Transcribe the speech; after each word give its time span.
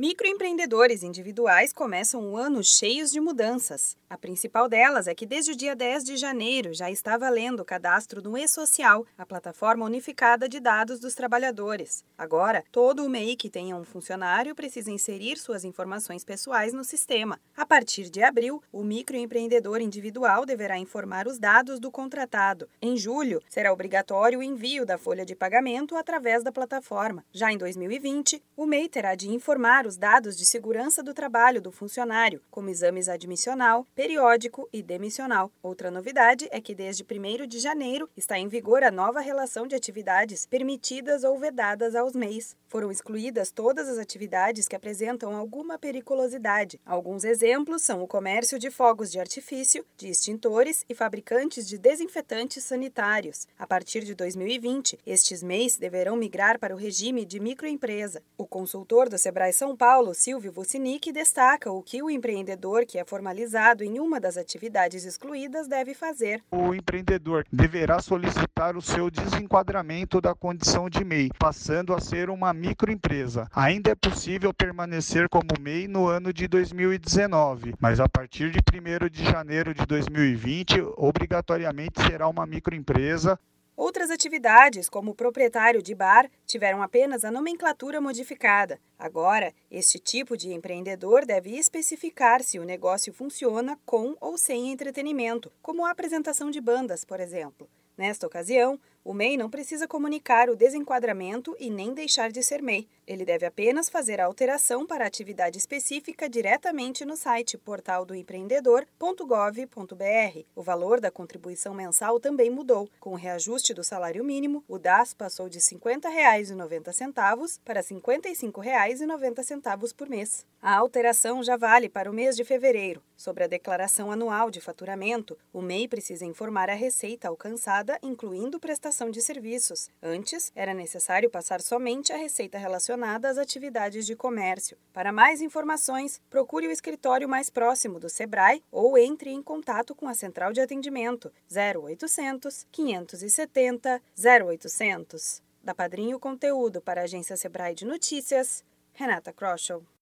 Microempreendedores 0.00 1.02
individuais 1.02 1.74
começam 1.74 2.32
o 2.32 2.34
ano 2.34 2.64
cheios 2.64 3.10
de 3.10 3.20
mudanças. 3.20 3.98
A 4.08 4.16
principal 4.16 4.66
delas 4.66 5.06
é 5.06 5.14
que 5.14 5.26
desde 5.26 5.52
o 5.52 5.54
dia 5.54 5.76
10 5.76 6.04
de 6.04 6.16
janeiro 6.16 6.72
já 6.72 6.90
está 6.90 7.18
valendo 7.18 7.60
o 7.60 7.64
cadastro 7.66 8.22
no 8.22 8.36
E-Social, 8.36 9.04
a 9.18 9.26
plataforma 9.26 9.84
unificada 9.84 10.48
de 10.48 10.58
dados 10.58 10.98
dos 10.98 11.14
trabalhadores. 11.14 12.02
Agora, 12.16 12.64
todo 12.72 13.04
o 13.04 13.10
MEI 13.10 13.36
que 13.36 13.50
tenha 13.50 13.76
um 13.76 13.84
funcionário 13.84 14.54
precisa 14.54 14.90
inserir 14.90 15.36
suas 15.36 15.64
informações 15.66 16.24
pessoais 16.24 16.72
no 16.72 16.82
sistema. 16.82 17.38
A 17.54 17.66
partir 17.66 18.08
de 18.08 18.22
abril, 18.22 18.62
o 18.72 18.82
microempreendedor 18.82 19.82
individual 19.82 20.46
deverá 20.46 20.78
informar 20.78 21.28
os 21.28 21.38
dados 21.38 21.78
do 21.78 21.90
contratado. 21.90 22.70
Em 22.80 22.96
julho, 22.96 23.42
será 23.50 23.70
obrigatório 23.70 24.38
o 24.38 24.42
envio 24.42 24.86
da 24.86 24.96
folha 24.96 25.26
de 25.26 25.36
pagamento 25.36 25.94
através 25.94 26.42
da 26.42 26.50
plataforma. 26.50 27.22
Já 27.30 27.52
em 27.52 27.58
2020, 27.58 28.42
o 28.56 28.64
MEI 28.64 28.88
terá 28.88 29.14
de 29.14 29.30
informar 29.30 29.89
os 29.90 29.96
dados 29.96 30.36
de 30.36 30.44
segurança 30.44 31.02
do 31.02 31.12
trabalho 31.12 31.60
do 31.60 31.72
funcionário, 31.72 32.40
como 32.48 32.70
exames 32.70 33.08
admissional, 33.08 33.84
periódico 33.92 34.68
e 34.72 34.84
demissional. 34.84 35.50
Outra 35.60 35.90
novidade 35.90 36.46
é 36.52 36.60
que 36.60 36.76
desde 36.76 37.02
1 37.02 37.44
de 37.48 37.58
janeiro 37.58 38.08
está 38.16 38.38
em 38.38 38.46
vigor 38.46 38.84
a 38.84 38.90
nova 38.92 39.18
relação 39.18 39.66
de 39.66 39.74
atividades 39.74 40.46
permitidas 40.46 41.24
ou 41.24 41.36
vedadas 41.40 41.96
aos 41.96 42.14
MEIs. 42.14 42.56
Foram 42.68 42.92
excluídas 42.92 43.50
todas 43.50 43.88
as 43.88 43.98
atividades 43.98 44.68
que 44.68 44.76
apresentam 44.76 45.34
alguma 45.34 45.76
periculosidade. 45.76 46.80
Alguns 46.86 47.24
exemplos 47.24 47.82
são 47.82 48.00
o 48.00 48.06
comércio 48.06 48.60
de 48.60 48.70
fogos 48.70 49.10
de 49.10 49.18
artifício, 49.18 49.84
de 49.96 50.08
extintores 50.08 50.84
e 50.88 50.94
fabricantes 50.94 51.66
de 51.66 51.76
desinfetantes 51.76 52.62
sanitários. 52.62 53.48
A 53.58 53.66
partir 53.66 54.04
de 54.04 54.14
2020, 54.14 55.00
estes 55.04 55.42
MEIs 55.42 55.78
deverão 55.78 56.14
migrar 56.14 56.60
para 56.60 56.72
o 56.72 56.78
regime 56.78 57.24
de 57.24 57.40
microempresa. 57.40 58.22
O 58.38 58.46
consultor 58.46 59.08
do 59.08 59.18
Sebrae 59.18 59.52
São 59.52 59.76
Paulo, 59.80 60.12
Silvio 60.12 60.52
Vucinic, 60.52 61.10
destaca 61.10 61.72
o 61.72 61.82
que 61.82 62.02
o 62.02 62.10
empreendedor 62.10 62.84
que 62.84 62.98
é 62.98 63.04
formalizado 63.06 63.82
em 63.82 63.98
uma 63.98 64.20
das 64.20 64.36
atividades 64.36 65.06
excluídas 65.06 65.66
deve 65.66 65.94
fazer. 65.94 66.42
O 66.50 66.74
empreendedor 66.74 67.46
deverá 67.50 67.98
solicitar 67.98 68.76
o 68.76 68.82
seu 68.82 69.10
desenquadramento 69.10 70.20
da 70.20 70.34
condição 70.34 70.90
de 70.90 71.02
MEI, 71.02 71.30
passando 71.38 71.94
a 71.94 71.98
ser 71.98 72.28
uma 72.28 72.52
microempresa. 72.52 73.48
Ainda 73.54 73.92
é 73.92 73.94
possível 73.94 74.52
permanecer 74.52 75.30
como 75.30 75.48
MEI 75.58 75.88
no 75.88 76.08
ano 76.08 76.30
de 76.30 76.46
2019, 76.46 77.72
mas 77.80 78.00
a 78.00 78.06
partir 78.06 78.50
de 78.50 78.58
1 78.58 79.08
de 79.08 79.24
janeiro 79.24 79.72
de 79.72 79.86
2020, 79.86 80.78
obrigatoriamente 80.98 82.02
será 82.02 82.28
uma 82.28 82.44
microempresa 82.44 83.40
Outras 83.80 84.10
atividades, 84.10 84.90
como 84.90 85.12
o 85.12 85.14
proprietário 85.14 85.82
de 85.82 85.94
bar, 85.94 86.30
tiveram 86.44 86.82
apenas 86.82 87.24
a 87.24 87.30
nomenclatura 87.30 87.98
modificada. 87.98 88.78
Agora, 88.98 89.54
este 89.70 89.98
tipo 89.98 90.36
de 90.36 90.52
empreendedor 90.52 91.24
deve 91.24 91.56
especificar 91.56 92.42
se 92.42 92.58
o 92.58 92.64
negócio 92.64 93.10
funciona 93.10 93.80
com 93.86 94.14
ou 94.20 94.36
sem 94.36 94.70
entretenimento, 94.70 95.50
como 95.62 95.86
a 95.86 95.90
apresentação 95.90 96.50
de 96.50 96.60
bandas, 96.60 97.06
por 97.06 97.20
exemplo. 97.20 97.70
Nesta 97.96 98.26
ocasião, 98.26 98.78
o 99.02 99.14
MEI 99.14 99.36
não 99.36 99.48
precisa 99.48 99.88
comunicar 99.88 100.50
o 100.50 100.56
desenquadramento 100.56 101.56
e 101.58 101.70
nem 101.70 101.94
deixar 101.94 102.30
de 102.30 102.42
ser 102.42 102.62
MEI. 102.62 102.86
Ele 103.06 103.24
deve 103.24 103.44
apenas 103.44 103.88
fazer 103.88 104.20
a 104.20 104.26
alteração 104.26 104.86
para 104.86 105.02
a 105.02 105.08
atividade 105.08 105.58
específica 105.58 106.28
diretamente 106.28 107.04
no 107.04 107.16
site 107.16 107.58
portaldoempreendedor.gov.br. 107.58 110.44
O 110.54 110.62
valor 110.62 111.00
da 111.00 111.10
contribuição 111.10 111.74
mensal 111.74 112.20
também 112.20 112.50
mudou. 112.50 112.88
Com 113.00 113.10
o 113.10 113.16
reajuste 113.16 113.74
do 113.74 113.82
salário 113.82 114.22
mínimo, 114.22 114.62
o 114.68 114.78
DAS 114.78 115.12
passou 115.12 115.48
de 115.48 115.58
R$ 115.58 115.64
50,90 115.64 117.58
para 117.64 117.80
R$ 117.80 117.86
55,90 117.86 119.92
por 119.94 120.08
mês. 120.08 120.46
A 120.62 120.76
alteração 120.76 121.42
já 121.42 121.56
vale 121.56 121.88
para 121.88 122.10
o 122.10 122.14
mês 122.14 122.36
de 122.36 122.44
fevereiro. 122.44 123.02
Sobre 123.16 123.44
a 123.44 123.46
declaração 123.46 124.12
anual 124.12 124.50
de 124.50 124.60
faturamento, 124.60 125.36
o 125.52 125.60
MEI 125.60 125.88
precisa 125.88 126.24
informar 126.24 126.70
a 126.70 126.74
receita 126.74 127.28
alcançada, 127.28 127.98
incluindo 128.02 128.60
prestação 128.90 129.10
de 129.10 129.22
serviços. 129.22 129.88
Antes, 130.02 130.50
era 130.54 130.74
necessário 130.74 131.30
passar 131.30 131.60
somente 131.60 132.12
a 132.12 132.16
receita 132.16 132.58
relacionada 132.58 133.28
às 133.28 133.38
atividades 133.38 134.04
de 134.04 134.16
comércio. 134.16 134.76
Para 134.92 135.12
mais 135.12 135.40
informações, 135.40 136.20
procure 136.28 136.66
o 136.66 136.72
escritório 136.72 137.28
mais 137.28 137.48
próximo 137.48 138.00
do 138.00 138.08
Sebrae 138.08 138.62
ou 138.70 138.98
entre 138.98 139.30
em 139.30 139.42
contato 139.42 139.94
com 139.94 140.08
a 140.08 140.14
central 140.14 140.52
de 140.52 140.60
atendimento 140.60 141.32
0800 141.50 142.66
570 142.72 144.02
0800. 144.18 145.40
Da 145.62 145.74
Padrinho 145.74 146.18
Conteúdo 146.18 146.80
para 146.80 147.02
a 147.02 147.04
agência 147.04 147.36
Sebrae 147.36 147.74
de 147.74 147.86
Notícias, 147.86 148.64
Renata 148.92 149.32
Kroschel. 149.32 149.84